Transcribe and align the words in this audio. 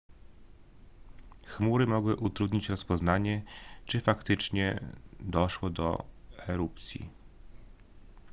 chmury 1.45 1.87
mogły 1.87 2.15
utrudnić 2.15 2.69
rozpoznanie 2.69 3.43
czy 3.85 3.99
faktycznie 3.99 4.79
doszło 5.19 5.69
do 5.69 6.05
erupcji 6.37 7.09